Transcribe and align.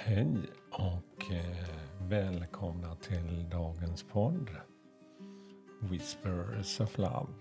Hej 0.00 0.36
och 0.70 1.32
eh, 1.32 1.68
välkomna 2.08 2.96
till 2.96 3.50
dagens 3.50 4.02
podd 4.02 4.50
Whispers 5.80 6.80
of 6.80 6.98
Love. 6.98 7.32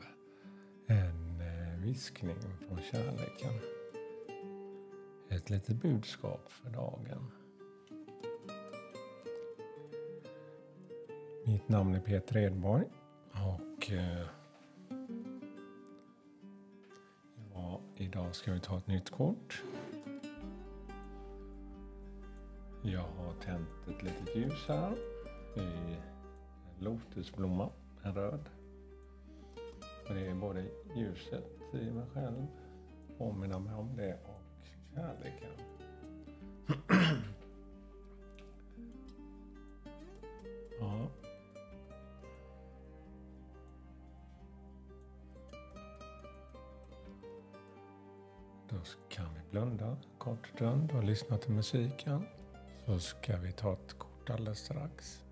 En 0.88 1.42
eh, 1.42 1.86
viskning 1.86 2.38
från 2.68 2.82
kärleken. 2.92 3.54
Ett 5.30 5.50
litet 5.50 5.76
budskap 5.76 6.52
för 6.52 6.70
dagen. 6.70 7.32
Mitt 11.46 11.70
namn 11.70 11.96
är 11.96 12.00
Peter 12.00 12.38
Edborg 12.38 12.86
och 13.32 13.92
eh, 13.92 14.28
ja, 17.54 17.82
idag 17.96 18.36
ska 18.36 18.54
vi 18.54 18.60
ta 18.60 18.78
ett 18.78 18.88
nytt 18.88 19.10
kort. 19.10 19.64
Jag 22.92 23.02
har 23.02 23.34
tänt 23.46 23.70
ett 23.88 24.04
litet 24.04 24.36
ljus 24.36 24.68
här 24.68 24.98
i 25.56 25.60
en 25.60 25.96
lotusblomma, 26.80 27.70
en 28.04 28.14
röd. 28.14 28.50
Det 30.08 30.28
är 30.28 30.36
både 30.36 30.66
ljuset 30.96 31.46
i 31.74 31.92
mig 31.92 32.06
själv, 32.14 32.48
påminna 33.18 33.60
mig 33.60 33.74
om 33.74 33.96
det 33.96 34.18
och 34.24 34.42
kärleken. 34.96 35.50
ja. 40.80 41.08
Då 48.70 48.78
kan 49.10 49.34
vi 49.34 49.40
blunda 49.52 49.98
kort 50.18 50.48
stund 50.48 50.92
och 50.92 51.04
lyssna 51.04 51.38
till 51.38 51.52
musiken. 51.52 52.26
Så 52.88 53.00
ska 53.00 53.38
vi 53.38 53.52
ta 53.52 53.74
ett 53.74 53.98
kort 53.98 54.30
alldeles 54.30 54.60
strax. 54.60 55.24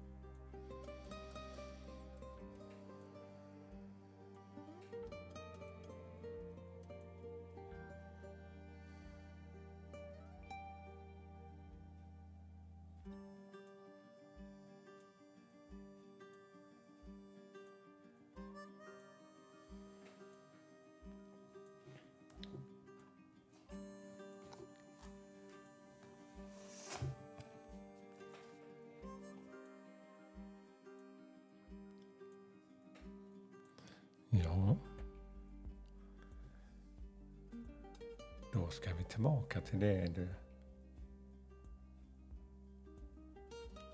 Ska 38.75 38.93
vi 38.93 39.03
tillbaka 39.03 39.61
till 39.61 39.79
det 39.79 40.07
du... 40.15 40.27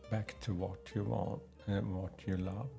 Back 0.10 0.40
to 0.42 0.54
what 0.54 0.96
you 0.96 1.06
want, 1.06 1.44
eh, 1.66 1.82
what 1.82 2.28
you 2.28 2.38
love. 2.38 2.70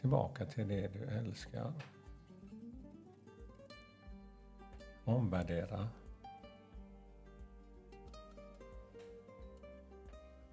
Tillbaka 0.00 0.46
till 0.46 0.68
det 0.68 0.88
du 0.88 1.04
älskar. 1.04 1.72
Omvärdera. 5.04 5.88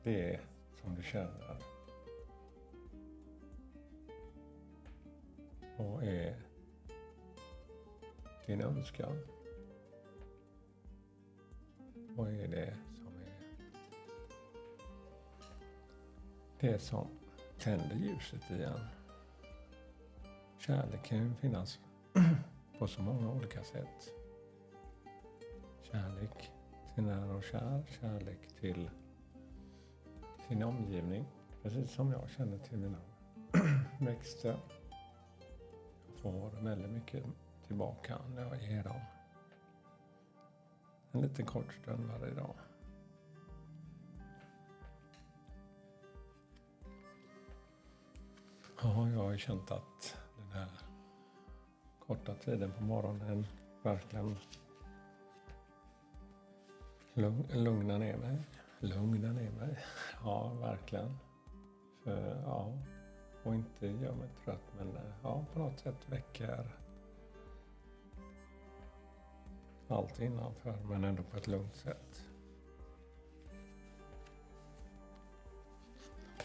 Det 0.04 0.40
som 0.82 0.96
du 0.96 1.04
känner. 1.04 1.76
och 5.78 6.04
är 6.04 6.36
din 8.46 8.62
önskan? 8.62 9.20
Vad 12.16 12.30
är 12.30 12.48
det 12.48 12.78
som 12.96 13.08
är 16.60 16.72
det 16.72 16.80
som 16.80 17.08
tänder 17.60 17.96
ljuset 17.96 18.52
igen? 18.52 18.80
Kärlek 20.58 21.04
kan 21.04 21.18
ju 21.18 21.34
finnas 21.34 21.80
på 22.80 22.88
så 22.88 23.02
många 23.02 23.32
olika 23.32 23.64
sätt. 23.64 24.14
Kärlek 25.84 26.52
till 26.96 27.04
nära 27.04 27.36
och 27.36 27.44
kär, 27.44 27.84
kärlek 28.02 28.40
till 28.60 28.90
sin 30.48 30.64
omgivning. 30.64 31.26
Precis 31.62 31.92
som 31.92 32.12
jag 32.12 32.30
känner 32.30 32.58
till 32.58 32.78
mina 32.78 32.98
växter 34.00 34.58
Jag 36.08 36.20
får 36.22 36.62
väldigt 36.62 36.92
mycket 36.92 37.24
tillbaka 37.68 38.18
när 38.36 38.42
jag 38.42 38.62
ger 38.62 38.84
dem. 38.84 39.00
En 41.12 41.22
liten 41.22 41.46
kort 41.46 41.74
stund 41.74 42.10
varje 42.20 42.34
dag. 42.34 42.56
Ja, 48.82 49.10
jag 49.10 49.24
har 49.24 49.38
känt 49.38 49.72
att 49.72 50.18
den 50.38 50.52
här 50.52 50.70
korta 52.08 52.36
tiden 52.36 52.72
på 52.72 52.84
morgonen 52.84 53.48
verkligen 53.84 54.38
lugnar 57.54 58.00
ner 58.00 58.18
mig. 58.18 58.38
Lugnar 58.80 59.34
ner 59.34 59.52
mig. 59.52 59.80
Ja, 60.24 60.54
verkligen. 60.54 61.18
För, 62.04 62.42
ja, 62.46 62.74
och 63.44 63.56
inte 63.56 63.88
gör 63.88 64.16
mig 64.16 64.30
trött 64.44 64.74
men 64.78 64.98
ja, 65.24 65.46
på 65.54 65.60
något 65.60 65.80
sätt 65.80 66.10
väcker 66.10 66.76
allt 69.96 70.20
innanför 70.20 70.78
men 70.90 71.04
ändå 71.04 71.24
på 71.24 71.38
ett 71.38 71.48
lugnt 71.48 71.76
sätt. 71.76 72.22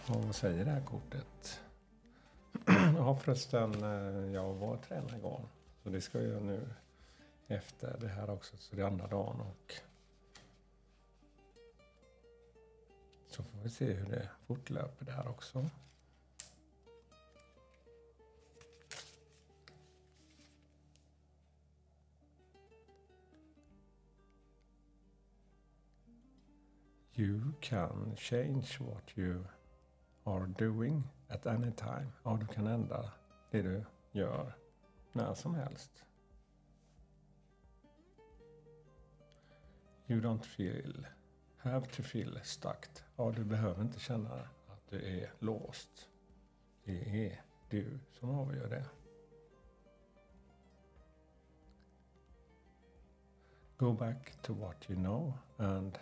Och 0.06 0.24
vad 0.24 0.34
säger 0.34 0.64
det 0.64 0.70
här 0.70 0.84
kortet? 0.84 1.60
ja 2.96 3.16
förresten, 3.16 3.84
eh, 3.84 4.32
jag 4.34 4.54
var 4.54 4.76
tränare 4.76 5.16
igår. 5.16 5.48
Så 5.82 5.90
det 5.90 6.00
ska 6.00 6.22
jag 6.22 6.42
nu 6.42 6.68
efter 7.46 7.96
det 8.00 8.08
här 8.08 8.30
också, 8.30 8.56
så 8.56 8.76
det 8.76 8.82
är 8.82 8.86
andra 8.86 9.06
dagen 9.06 9.40
och 9.40 9.74
så 13.28 13.42
får 13.42 13.58
vi 13.58 13.70
se 13.70 13.92
hur 13.92 14.06
det 14.06 14.28
fortlöper 14.46 15.04
där 15.04 15.28
också. 15.28 15.66
You 27.14 27.52
can 27.60 28.16
change 28.16 28.78
what 28.80 29.18
you 29.18 29.44
are 30.24 30.46
doing 30.46 31.02
at 31.28 31.46
any 31.46 31.72
time. 31.72 32.12
Ja, 32.24 32.36
du 32.36 32.46
kan 32.46 32.66
ändra 32.66 33.10
det 33.50 33.62
du 33.62 33.84
gör 34.12 34.56
när 35.12 35.34
som 35.34 35.54
helst. 35.54 36.04
You 40.06 40.20
don't 40.20 40.42
feel, 40.42 41.06
have 41.58 41.86
to 41.86 42.02
feel 42.02 42.40
stuck. 42.42 42.86
Ja, 43.16 43.32
du 43.36 43.44
behöver 43.44 43.82
inte 43.82 44.00
känna 44.00 44.34
att 44.68 44.90
du 44.90 45.20
är 45.20 45.32
låst. 45.38 46.08
Det 46.84 47.26
är 47.26 47.42
du 47.68 47.98
som 48.10 48.30
avgör 48.30 48.68
det. 48.68 48.84
Go 53.76 53.92
back 53.92 54.42
to 54.42 54.54
what 54.54 54.90
you 54.90 54.98
know 54.98 55.32
and 55.56 55.98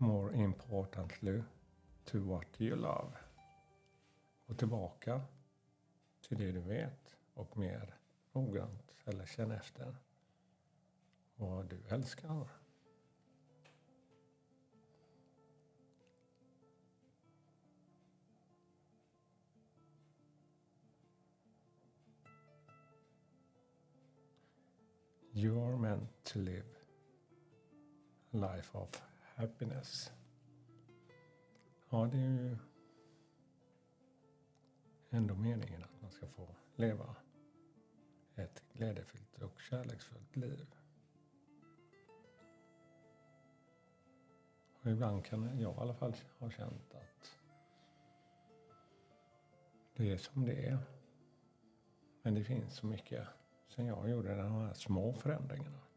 more 0.00 0.32
importantly 0.32 1.42
to 2.04 2.18
what 2.18 2.46
you 2.58 2.76
love. 2.76 3.12
Och 4.46 4.58
tillbaka 4.58 5.20
till 6.28 6.38
det 6.38 6.52
du 6.52 6.60
vet 6.60 7.16
och 7.34 7.58
mer 7.58 7.94
noggrant 8.32 8.94
eller 9.04 9.26
känn 9.26 9.50
efter 9.50 9.96
vad 11.36 11.66
du 11.66 11.78
älskar. 11.88 12.48
You 25.32 25.64
are 25.64 25.76
meant 25.76 26.24
to 26.24 26.38
live 26.38 26.64
a 28.32 28.36
life 28.36 28.78
of 28.78 29.09
happiness. 29.40 30.12
Ja, 31.90 32.08
det 32.12 32.18
är 32.18 32.30
ju 32.30 32.56
ändå 35.10 35.34
meningen 35.34 35.84
att 35.84 36.02
man 36.02 36.10
ska 36.10 36.26
få 36.26 36.48
leva 36.76 37.16
ett 38.34 38.62
glädjefyllt 38.72 39.42
och 39.42 39.60
kärleksfullt 39.60 40.36
liv. 40.36 40.74
Och 44.82 44.90
ibland 44.90 45.24
kan 45.24 45.60
jag 45.60 45.76
i 45.76 45.80
alla 45.80 45.94
fall 45.94 46.14
ha 46.38 46.50
känt 46.50 46.94
att 46.94 47.38
det 49.96 50.12
är 50.12 50.16
som 50.16 50.44
det 50.46 50.66
är. 50.66 50.78
Men 52.22 52.34
det 52.34 52.44
finns 52.44 52.74
så 52.74 52.86
mycket. 52.86 53.26
Sen 53.68 53.86
jag 53.86 54.10
gjorde 54.10 54.36
de 54.36 54.52
här 54.52 54.74
små 54.74 55.12
förändringarna 55.12 55.89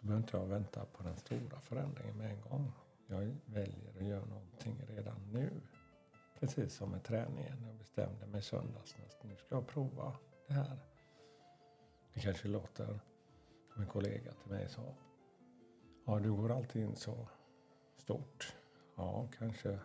så 0.00 0.06
behöver 0.06 0.22
inte 0.22 0.36
jag 0.36 0.46
vänta 0.46 0.84
på 0.84 1.02
den 1.02 1.16
stora 1.16 1.60
förändringen 1.60 2.16
med 2.16 2.30
en 2.30 2.40
gång. 2.40 2.72
Jag 3.06 3.36
väljer 3.46 3.90
att 3.98 4.06
göra 4.06 4.24
någonting 4.24 4.82
redan 4.88 5.32
nu. 5.32 5.50
Precis 6.40 6.74
som 6.74 6.90
med 6.90 7.04
träningen. 7.04 7.64
Jag 7.66 7.74
bestämde 7.74 8.26
mig 8.26 8.42
söndags 8.42 8.96
att 9.06 9.24
nu 9.24 9.36
ska 9.36 9.54
jag 9.54 9.66
prova 9.66 10.16
det 10.46 10.52
här. 10.52 10.78
Det 12.14 12.20
kanske 12.20 12.48
låter 12.48 13.00
som 13.72 13.82
en 13.82 13.88
kollega 13.88 14.32
till 14.32 14.50
mig 14.50 14.68
sa. 14.68 14.94
Ja, 16.06 16.18
du 16.18 16.32
går 16.32 16.56
alltid 16.56 16.82
in 16.82 16.96
så 16.96 17.28
stort. 17.96 18.54
Ja, 18.96 19.28
kanske 19.38 19.78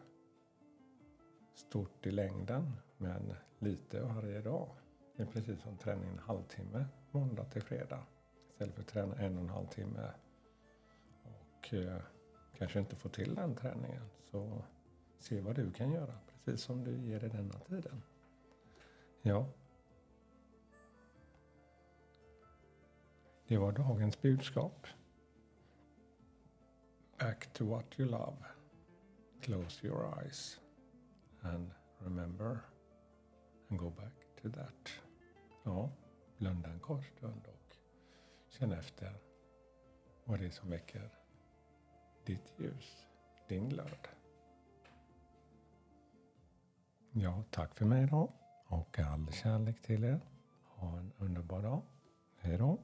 stort 1.56 2.06
i 2.06 2.12
längden, 2.12 2.74
men 2.98 3.34
lite 3.60 4.02
varje 4.02 4.42
dag. 4.42 4.70
Det 5.16 5.24
är 5.24 5.28
precis 5.28 5.62
som 5.62 5.78
träning 5.78 6.10
en 6.10 6.20
halvtimme 6.20 6.86
måndag 7.12 7.46
till 7.46 7.62
fredag. 7.62 8.04
Istället 8.54 8.76
för 8.76 8.82
att 8.82 8.88
träna 8.88 9.16
en 9.16 9.36
och 9.38 9.44
en 9.44 9.50
halv 9.50 9.68
timme 9.68 10.12
och 11.24 11.74
eh, 11.74 12.02
kanske 12.58 12.80
inte 12.80 12.96
få 12.96 13.10
till 13.10 13.36
den 13.36 13.56
träningen. 13.56 14.10
Så 14.32 14.64
se 15.20 15.42
vad 15.42 15.56
du 15.56 15.72
kan 15.72 15.92
göra, 15.92 16.14
precis 16.28 16.62
som 16.62 16.84
du 16.84 16.98
ger 16.98 17.20
dig 17.20 17.30
denna 17.30 17.60
tiden. 17.60 18.02
Ja. 19.22 19.48
Det 23.48 23.58
var 23.58 23.72
dagens 23.72 24.22
budskap. 24.22 24.88
Back 27.20 27.54
to 27.54 27.66
what 27.66 28.00
you 28.00 28.10
love. 28.10 28.38
Close 29.42 29.88
your 29.88 30.20
eyes 30.20 30.60
and 31.42 31.72
remember 32.00 32.60
and 33.70 33.80
go 33.80 33.90
back 33.90 34.14
to 34.42 34.50
that. 34.50 34.90
Ja, 35.64 35.90
blunda 36.38 36.70
en 36.70 36.80
kort 36.80 37.06
stund 37.18 37.48
känn 38.54 38.72
efter 38.72 39.16
vad 40.26 40.40
det 40.40 40.46
är 40.46 40.52
som 40.52 40.70
väcker 40.70 41.10
ditt 42.26 42.54
ljus, 42.58 43.08
din 43.48 43.70
glöd. 43.70 44.08
Ja, 47.12 47.44
tack 47.50 47.76
för 47.76 47.86
mig 47.86 48.08
då 48.08 48.32
och 48.68 49.00
all 49.00 49.32
kärlek 49.32 49.82
till 49.82 50.04
er. 50.04 50.20
Ha 50.64 50.98
en 50.98 51.12
underbar 51.18 51.62
dag. 51.62 51.82
Hej 52.38 52.58
då. 52.58 52.80